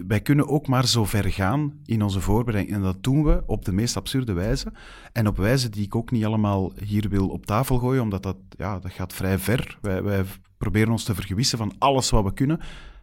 [0.06, 2.76] wij kunnen ook maar zo ver gaan in onze voorbereiding.
[2.76, 4.72] En dat doen we op de meest absurde wijze.
[5.12, 8.36] En op wijze die ik ook niet allemaal hier wil op tafel gooien, omdat dat,
[8.56, 9.78] ja, dat gaat vrij ver.
[9.80, 10.24] Wij,
[10.58, 12.60] proberen ons te vergewissen van alles wat we kunnen,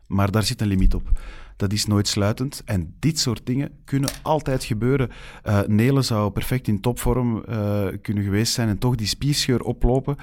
[0.08, 1.12] maar daar zit een limiet op.
[1.56, 2.62] Dat is nooit sluitend.
[2.66, 5.10] En dit soort dingen kunnen altijd gebeuren.
[5.44, 10.16] Eh Nele zou perfect in topvorm eh, kunnen geweest zijn en toch die spierscheur oplopen.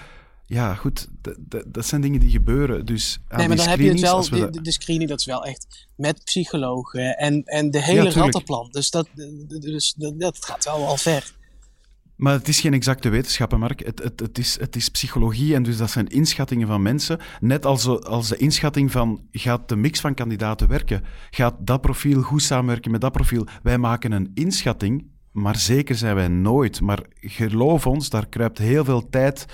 [0.53, 1.09] Ja, goed,
[1.67, 2.87] dat zijn dingen die gebeuren.
[2.87, 5.09] Dus aan Nee, maar dan heb je het wel, we de, dat- de- de screening
[5.09, 8.69] dat is wel echt met psychologen en, en de hele rattenplan.
[8.71, 9.09] Dus, dat,
[9.61, 11.33] dus dat, dat gaat wel al ver.
[12.17, 13.85] Maar het is geen exacte wetenschap, hè, Mark.
[13.85, 17.19] Het, het, het, is, het is psychologie en dus dat zijn inschattingen van mensen.
[17.41, 21.05] Net als, als de inschatting van, gaat de mix van kandidaten werken?
[21.31, 23.47] Gaat dat profiel goed samenwerken met dat profiel?
[23.63, 26.81] Wij maken een inschatting, maar zeker zijn wij nooit.
[26.81, 29.47] Maar geloof ons, daar kruipt heel veel tijd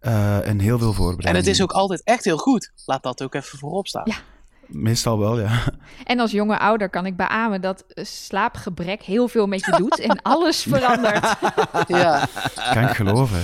[0.00, 1.28] eh, en heel veel voorbereiding.
[1.28, 2.72] En het is ook altijd echt heel goed.
[2.84, 4.02] Laat dat ook even voorop staan.
[4.04, 4.14] Ja.
[4.66, 5.50] meestal wel, ja.
[6.04, 10.22] En als jonge ouder kan ik beamen dat slaapgebrek heel veel met je doet en
[10.22, 11.36] alles verandert.
[11.88, 12.28] Ja,
[12.72, 13.40] Kan ik geloven.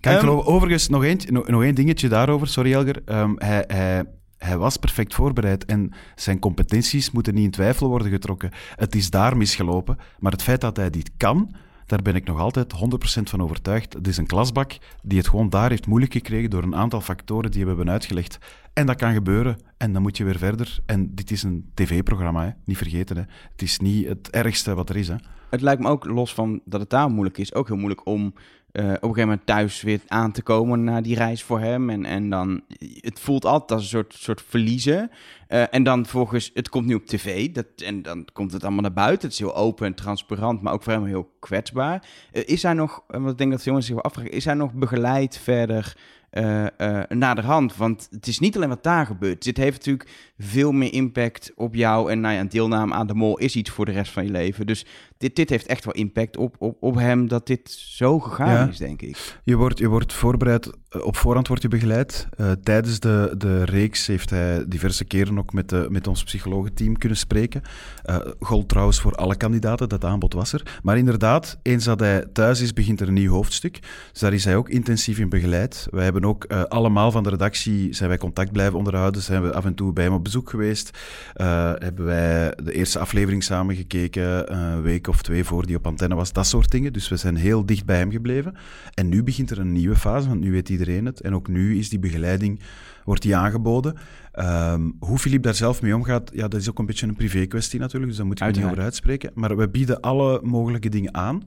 [0.00, 0.52] Kan ik Ehm, geloven.
[0.52, 2.48] Overigens, nog één, nog, nog één dingetje daarover.
[2.48, 3.02] Sorry, Elger.
[3.04, 4.04] Ehm, hij, hij,
[4.38, 8.50] hij was perfect voorbereid en zijn competenties moeten niet in twijfel worden getrokken.
[8.76, 9.98] Het is daar misgelopen.
[10.18, 11.54] Maar het feit dat hij dit kan,
[11.90, 13.92] daar ben ik nog altijd 100% van overtuigd.
[13.92, 17.50] Het is een klasbak die het gewoon daar heeft moeilijk gekregen door een aantal factoren
[17.50, 18.38] die we hebben uitgelegd.
[18.72, 19.58] En dat kan gebeuren.
[19.76, 20.78] En dan moet je weer verder.
[20.86, 23.16] En dit is een tv-programma, niet vergeten.
[23.16, 23.22] Hè.
[23.52, 25.08] Het is niet het ergste wat er is.
[25.08, 25.14] Hè.
[25.50, 28.34] Het lijkt me ook, los van dat het daar moeilijk is, ook heel moeilijk om
[28.72, 31.90] op een gegeven moment thuis weer aan te komen na die reis voor hem.
[31.90, 32.62] En, en dan,
[33.00, 35.10] het voelt altijd als een soort, soort verliezen.
[35.50, 38.82] Eh, en dan volgens, het komt nu op tv, dat, en dan komt het allemaal
[38.82, 39.22] naar buiten.
[39.22, 42.08] Het is heel open en transparant, maar ook voor hem heel kwetsbaar.
[42.32, 44.44] Eh, is hij nog, eh, want ik denk dat veel mensen zich wel afvragen, is
[44.44, 45.96] hij nog begeleid verder
[46.30, 47.76] eh eh naderhand?
[47.76, 49.44] Want het is niet alleen wat daar gebeurt.
[49.44, 52.10] Dit heeft natuurlijk veel meer impact op jou.
[52.10, 54.30] En nou ja, een deelname aan de mol is iets voor de rest van je
[54.30, 54.66] leven.
[54.66, 54.86] Dus
[55.18, 58.68] dit, dit heeft echt wel impact op, op, op hem dat dit zo gegaan Ja.
[58.68, 59.38] is, denk ik.
[59.44, 62.28] Je wordt, je wordt voorbereid, eh, op voorhand wordt je begeleid.
[62.36, 66.98] Eh, tijdens de, de reeks heeft hij diverse keren ook met, de, met ons psychologenteam
[66.98, 67.62] kunnen spreken.
[68.02, 70.78] Eh gold trouwens voor alle kandidaten, dat aanbod was er.
[70.82, 73.78] Maar inderdaad, eens dat hij thuis is, begint er een nieuw hoofdstuk.
[74.12, 75.86] Dus daar is hij ook intensief in begeleid.
[75.90, 79.52] Wij hebben ook eh, allemaal van de redactie, zijn wij contact blijven onderhouden, zijn we
[79.54, 80.98] af en toe bij hem op bezoek geweest.
[81.34, 85.76] Eh, hebben wij de eerste aflevering samen gekeken, eh, een week of twee voor die
[85.76, 86.92] op antenne was, dat soort dingen.
[86.92, 88.54] Dus we zijn heel dicht bij hem gebleven.
[88.94, 91.20] En nu begint er een nieuwe fase, want nu weet iedereen het.
[91.20, 92.60] En ook nu is die begeleiding,
[93.04, 93.94] wordt die aangeboden.
[94.32, 97.46] Ehm, hoe Filip daar zelf mee omgaat, ja, dat is ook een beetje een privé
[97.46, 99.30] kwestie natuurlijk, dus daar moet ik niet over uitspreken.
[99.34, 101.42] Maar we bieden alle mogelijke dingen aan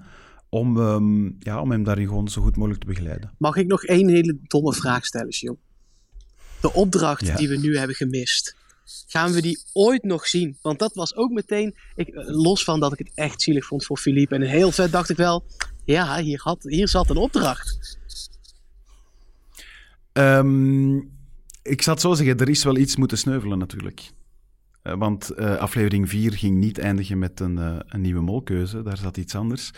[0.49, 3.31] om, ehm, ja, om hem daarin gewoon zo goed mogelijk te begeleiden.
[3.37, 5.57] mag ik nog één hele domme vraag stellen, Gilles?
[6.61, 7.35] De opdracht Ja.
[7.35, 8.55] die we nu hebben gemist,
[9.07, 10.57] gaan we die ooit nog zien?
[10.61, 13.85] Want dat was ook meteen, ik, eh, los van dat ik het echt zielig vond
[13.85, 14.35] voor Philippe.
[14.35, 15.43] En heel vet dacht ik wel,
[15.85, 17.97] ja, hier, had, hier zat een opdracht.
[20.13, 20.95] Ehm,
[21.61, 24.11] ik het zo zeggen, er is wel iets moeten sneuvelen natuurlijk.
[24.83, 28.81] Eh, want eh, aflevering 4 ging niet eindigen met een, eh, een nieuwe molkeuze.
[28.81, 29.71] Daar zat iets anders.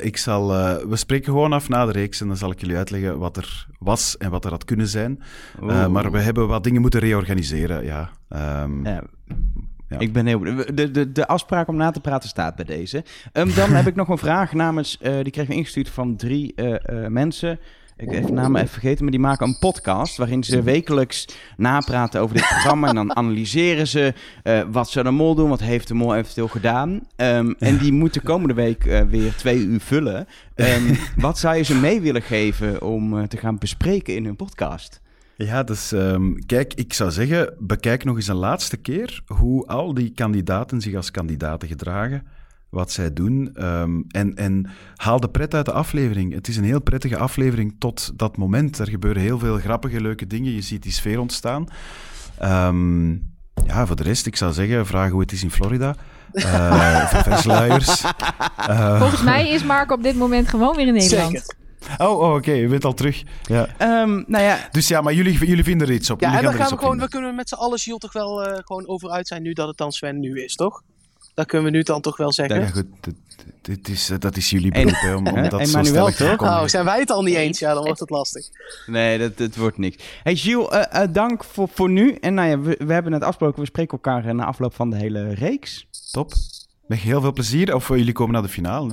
[0.00, 0.48] Ik zal,
[0.88, 3.66] we spreken gewoon af na de reeks en dan zal ik jullie uitleggen wat er
[3.78, 5.22] was en wat er had kunnen zijn.
[5.90, 7.84] Maar we hebben wat dingen moeten reorganiseren.
[7.84, 8.10] Ja.
[8.28, 9.02] Ehm, Ja.
[9.88, 9.98] Ja.
[9.98, 10.38] Ik ben heel.
[10.74, 13.04] De, de, de afspraak om na te praten staat bij deze.
[13.32, 16.54] Ehm, dan heb ik nog een vraag namens, die kregen we ingestuurd van drie
[17.08, 17.58] mensen.
[18.02, 22.20] Ik heb de namen even vergeten, maar die maken een podcast waarin ze wekelijks napraten
[22.20, 22.88] over dit programma.
[22.88, 26.48] En dan analyseren ze eh, wat zou de mol doen, wat heeft de mol eventueel
[26.48, 27.00] gedaan.
[27.16, 30.26] Ehm, en die moeten komende week eh, weer twee uur vullen.
[30.54, 34.36] Ehm, wat zou je ze mee willen geven om eh, te gaan bespreken in hun
[34.36, 35.00] podcast?
[35.36, 39.94] Ja, dus ehm, kijk, ik zou zeggen, bekijk nog eens een laatste keer hoe al
[39.94, 42.26] die kandidaten zich als kandidaten gedragen,
[42.72, 46.34] wat zij doen, ehm, en, en haal de pret uit de aflevering.
[46.34, 48.78] Het is een heel prettige aflevering tot dat moment.
[48.78, 50.52] Er gebeuren heel veel grappige, leuke dingen.
[50.54, 51.66] Je ziet die sfeer ontstaan.
[52.38, 53.10] Ehm,
[53.66, 55.94] ja, voor de rest, ik zou zeggen, vraag hoe het is in Florida.
[56.32, 58.04] Eh verversluiers.
[58.56, 61.30] Eh, Volgens mij is Mark op dit moment gewoon weer in Nederland.
[61.30, 62.06] Zeker.
[62.06, 63.22] oh, oh oké, je bent al terug.
[63.42, 63.66] Ja.
[63.78, 66.20] Ehm, nou ja, Dus ja, maar jullie, jullie vinden er iets op.
[66.20, 67.06] Ja, Jullie en dan gaan we gewoon, vinden.
[67.08, 69.68] we kunnen met z'n allen Gilles toch wel eh, gewoon over uit zijn nu dat
[69.68, 70.82] het dan Sven nu is, toch?
[71.34, 72.60] Dat kunnen we nu dan toch wel zeggen.
[72.60, 73.14] Ja, goed, dit,
[73.62, 76.40] dit is, eh, dat is jullie En- beroep, hè, om, dat zo stellig te toch?
[76.48, 77.58] Oh, zijn wij het al niet eens?
[77.58, 78.46] Ja, dan wordt het lastig.
[78.86, 79.96] Nee, dat, dat wordt niks.
[80.22, 82.12] Hey Gilles, eh, eh, dank voor, voor nu.
[82.20, 84.96] En nou ja, we, we hebben net afgesproken, we spreken elkaar na afloop van de
[84.96, 85.86] hele reeks.
[86.10, 86.32] Top.
[86.86, 87.74] Met heel veel plezier.
[87.74, 88.92] Of jullie komen naar de finale,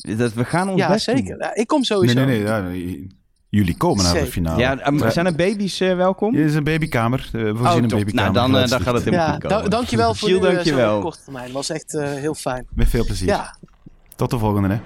[0.00, 0.16] hè?
[0.16, 1.16] Dat, we gaan ons Ja, best doen.
[1.16, 1.38] zeker.
[1.38, 2.14] Ja, ik kom Nee, sowieso.
[2.14, 2.40] nee, nee.
[2.40, 3.06] ja, nee,
[3.48, 4.60] jullie komen naar de finale.
[4.60, 5.10] Ja, ehm, Ja.
[5.10, 6.34] zijn er baby's eh, welkom?
[6.34, 7.20] Hier is een babykamer.
[7.32, 7.98] eh, We voorzien Oh, een top.
[7.98, 8.32] babykamer.
[8.32, 9.62] Nou, dan, eh, dan gaat het helemaal Ja, goed komen.
[9.62, 11.00] da- dankjewel voor eh, dankjewel.
[11.00, 11.52] korte termijn.
[11.52, 12.66] was echt eh, heel fijn.
[12.74, 13.28] Met veel plezier.
[13.28, 13.56] Ja,
[14.16, 14.80] Tot de volgende, hè.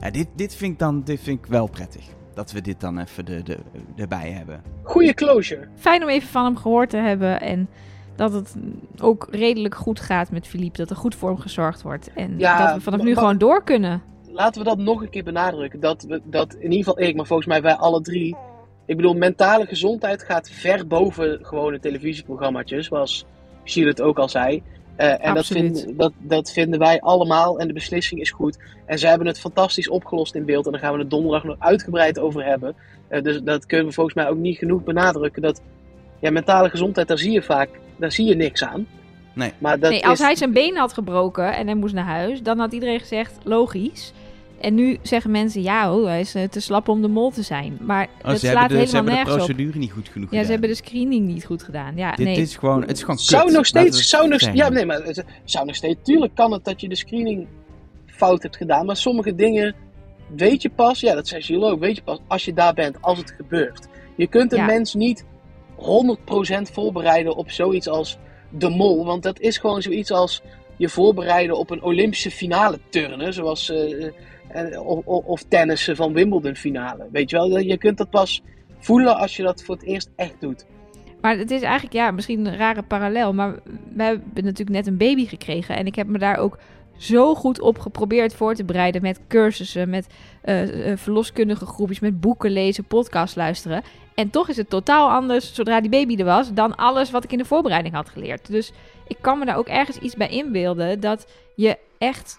[0.00, 2.02] Ja, dit, dit, vind ik dan, dit vind ik wel prettig.
[2.34, 3.58] Dat we dit dan even de, de,
[3.96, 4.62] erbij hebben.
[4.82, 5.68] goede closure.
[5.78, 7.68] Fijn om even van hem gehoord te hebben en
[8.16, 8.54] dat het
[9.00, 10.78] ook redelijk goed gaat met Philippe.
[10.78, 13.64] Dat er goed voor hem gezorgd wordt en Ja, dat we vanaf nu gewoon door
[13.64, 14.02] kunnen.
[14.32, 15.80] Laten we dat nog een keer benadrukken.
[15.80, 18.36] Dat, we, dat in ieder geval ik, maar volgens mij wij alle drie.
[18.86, 23.26] Ik bedoel, mentale gezondheid gaat ver boven gewone televisieprogramma's, zoals
[23.64, 24.62] Gilles het ook al zei.
[24.96, 28.58] Eh, en dat, vinden, dat, dat vinden wij allemaal en de beslissing is goed.
[28.86, 31.56] En zij hebben het fantastisch opgelost in beeld en daar gaan we het donderdag nog
[31.58, 32.74] uitgebreid over hebben.
[33.08, 35.42] Eh, dus dat kunnen we volgens mij ook niet genoeg benadrukken.
[35.42, 35.60] Dat
[36.20, 37.68] ja, mentale gezondheid, daar zie je vaak
[38.02, 38.86] daar zie je niks aan.
[39.34, 39.52] Nee.
[39.58, 42.42] Maar dat nee, als is, hij zijn been had gebroken en hij moest naar huis,
[42.42, 44.12] dan had iedereen gezegd, logisch.
[44.62, 47.42] En nu zeggen mensen, ja, oh, hij is eh, te slap om de mol te
[47.42, 47.78] zijn.
[47.80, 49.38] Maar Oh, het ze slaat hebben de, ze helemaal hebben de nergens op.
[49.56, 50.44] procedure niet goed genoeg Ja, gedaan.
[50.44, 51.96] ze hebben de screening niet goed gedaan.
[51.96, 52.36] Ja, Dit nee.
[52.36, 53.24] is gewoon, het is gewoon kut.
[53.26, 56.52] Zou nog steeds, het zou nog, ja, nee, maar het zou nog steeds, tuurlijk kan
[56.52, 57.46] het dat je de screening
[58.06, 59.74] fout hebt gedaan, maar sommige dingen
[60.36, 62.96] weet je pas, ja, dat zei Gilles ook, weet je pas als je daar bent,
[63.00, 63.86] als het gebeurt.
[64.16, 64.66] Je kunt een Ja.
[64.66, 65.24] mens niet
[65.76, 68.18] 100% voorbereiden op zoiets als
[68.50, 70.42] de mol, want dat is gewoon zoiets als
[70.82, 74.06] je voorbereiden op een Olympische finale turnen, zoals eh,
[74.48, 77.08] eh, of, of, tennissen van Wimbledon finale.
[77.12, 78.42] Weet je wel, je kunt dat pas
[78.78, 80.66] voelen als je dat voor het eerst echt doet.
[81.20, 83.34] Maar het is eigenlijk, ja, misschien een rare parallel.
[83.34, 83.52] Maar
[83.94, 85.76] we hebben natuurlijk net een baby gekregen.
[85.76, 86.58] En ik heb me daar ook
[86.96, 89.02] zo goed op geprobeerd voor te bereiden.
[89.02, 90.06] Met cursussen, met
[90.42, 90.62] eh,
[90.96, 93.82] verloskundige groepjes, met boeken lezen, podcast luisteren.
[94.14, 96.52] En toch is het totaal anders zodra die baby er was.
[96.52, 98.50] dan alles wat ik in de voorbereiding had geleerd.
[98.50, 98.72] Dus
[99.12, 101.00] ik kan me daar ook ergens iets bij inbeelden.
[101.00, 102.38] Dat je echt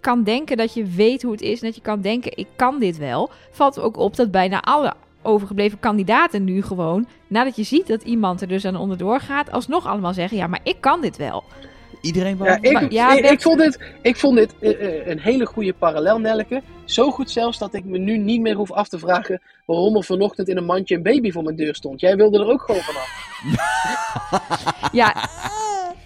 [0.00, 1.60] kan denken dat je weet hoe het is.
[1.60, 3.30] En dat je kan denken, ik kan dit wel.
[3.50, 8.40] Valt ook op dat bijna alle overgebleven kandidaten nu gewoon, nadat je ziet dat iemand
[8.40, 11.44] er dus aan onderdoor gaat, alsnog allemaal zeggen, ja, maar ik kan dit wel.
[12.00, 15.18] Iedereen Ja, behalve- ik, Maar- ja, ik, vond dit, ik vond dit eh, eh, een
[15.20, 16.62] hele goede parallel, Nelleke.
[16.84, 20.04] Zo goed zelfs dat ik me nu niet meer hoef af te vragen waarom er
[20.04, 22.00] vanochtend in een mandje een baby voor mijn deur stond.
[22.00, 23.26] Jij wilde er ook gewoon vanaf.
[24.92, 25.14] Ja.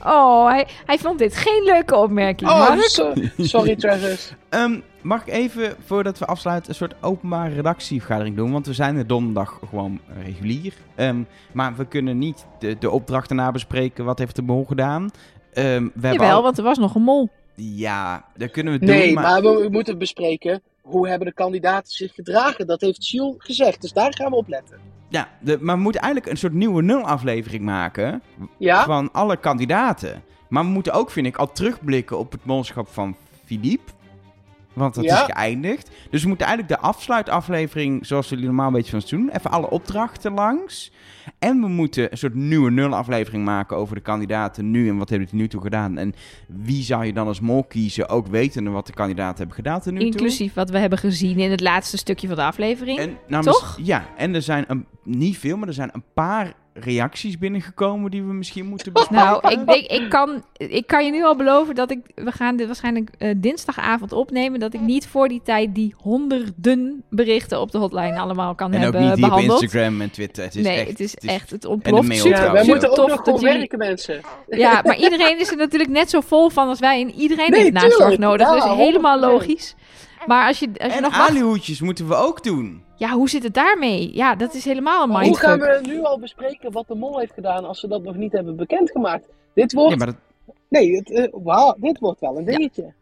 [0.05, 2.51] Oh, hij, hij vond dit geen leuke opmerking.
[2.51, 4.33] Oh, so- sorry Travis.
[4.49, 8.53] Ehm, mag ik even, voordat we afsluiten, een soort openbare redactievergadering doen?
[8.53, 10.73] Want we zijn er donderdag gewoon regulier.
[10.95, 14.05] Ehm, maar we kunnen niet de, de opdrachten nabespreken.
[14.05, 15.11] Wat heeft de mol gedaan?
[15.53, 17.29] Ehm, we hebben Jawel, al- want er was nog een mol.
[17.55, 19.23] Ja, dat kunnen we Nee, doen.
[19.23, 22.67] maar we, we moeten bespreken hoe hebben de kandidaten zich gedragen.
[22.67, 24.79] Dat heeft Gilles gezegd, dus daar gaan we op letten.
[25.09, 28.23] Ja, de, maar we moeten eigenlijk een soort nieuwe nul-aflevering maken
[28.59, 28.85] Ja?
[28.85, 30.23] van alle kandidaten.
[30.49, 33.93] Maar we moeten ook, vind ik, al terugblikken op het molschap van Philippe.
[34.73, 35.27] Want dat Ja.
[35.27, 35.91] is geëindigd.
[36.11, 39.29] Dus we moeten eigenlijk de afsluitaflevering, zoals we die normaal een beetje van ons doen,
[39.33, 40.93] even alle opdrachten langs.
[41.39, 45.29] En we moeten een soort nieuwe nul-aflevering maken over de kandidaten nu en wat hebben
[45.31, 45.99] die nu toe gedaan.
[45.99, 46.15] En
[46.47, 49.93] wie zou je dan als mol kiezen, ook wetende wat de kandidaten hebben gedaan tot
[49.93, 50.07] nu toe.
[50.09, 52.99] Inclusief wat we hebben gezien in het laatste stukje van de aflevering.
[52.99, 53.79] En, nou, Toch?
[53.83, 58.23] Ja, en er zijn een, niet veel, maar er zijn een paar reacties binnengekomen die
[58.23, 59.25] we misschien moeten bespreken.
[59.27, 61.99] Nou, ik, denk, ik, kan, ik kan je nu al beloven dat ik...
[62.15, 64.61] We gaan dit waarschijnlijk eh, dinsdagavond opnemen.
[64.61, 68.77] Dat ik niet voor die tijd die honderden berichten op de hotline allemaal kan en
[68.77, 69.63] ook hebben niet die op behandeld.
[69.63, 70.45] Instagram en Twitter.
[70.45, 71.51] Het is nee, echt, het is het is- echt...
[71.51, 72.09] Het ontploft.
[72.09, 73.59] mail Super, Ja, wij super moeten ook tof nog dat gewoon jullie...
[73.59, 74.21] werken, mensen.
[74.49, 77.01] Ja, maar iedereen is er natuurlijk net zo vol van als wij.
[77.01, 78.21] En iedereen Nee, heeft nazorg tuurlijk.
[78.21, 78.47] nodig.
[78.47, 79.21] Ja, dus helemaal 100%.
[79.21, 79.75] logisch.
[80.27, 81.31] Maar als je, als je En nog wacht...
[81.31, 82.83] alihoedjes moeten we ook doen.
[82.97, 84.11] Ja, hoe zit het daarmee?
[84.15, 85.85] Ja, dat is helemaal een Maar hoe gaan mindfuck.
[85.85, 88.57] we nu al bespreken wat de mol heeft gedaan als ze dat nog niet hebben
[88.57, 89.27] bekendgemaakt?
[89.55, 90.17] Dit wordt, Ja, maar dat,
[90.69, 92.93] nee, het, eh, wauw, dit wordt wel een dingetje.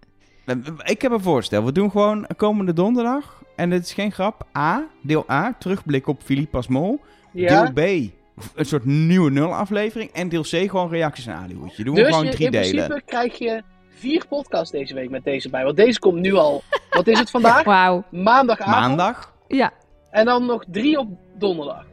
[0.84, 1.64] ik heb een voorstel.
[1.64, 3.42] We doen gewoon komende donderdag.
[3.56, 4.46] En dit is geen grap.
[4.58, 7.00] A, deel A, terugblik op Philippe als mol.
[7.32, 7.64] Ja?
[7.70, 8.10] Deel B,
[8.54, 10.10] een soort nieuwe nul aflevering.
[10.12, 11.84] En deel C, gewoon reacties aan alihoedje.
[11.84, 12.70] Doen we Dus gewoon je, drie in delen.
[12.86, 15.64] principe krijg je vier podcasts deze week met deze bij.
[15.64, 17.64] Want deze komt nu al, wat is het vandaag?
[17.64, 18.04] Wauw.
[18.10, 18.76] Maandagavond.
[18.76, 19.34] Maandag.
[19.48, 19.72] Ja,
[20.10, 21.84] En dan nog drie op donderdag.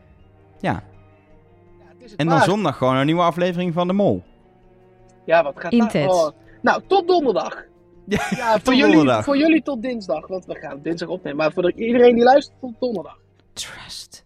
[0.60, 0.72] Ja.
[0.72, 2.50] Ja, het is het En dan waard.
[2.50, 4.24] zondag gewoon een nieuwe aflevering van de mol.
[5.26, 5.94] Ja, wat gaat Intens.
[6.16, 6.26] daar?
[6.26, 6.30] Oh.
[6.62, 7.56] Nou, tot donderdag.
[8.10, 9.24] Ja, Ja, voor, tot jullie, donderdag.
[9.24, 10.28] voor jullie tot dinsdag.
[10.28, 11.38] Want we gaan dinsdag opnemen.
[11.38, 13.18] Maar voor de- iedereen die luistert, tot donderdag.
[13.54, 14.26] trust.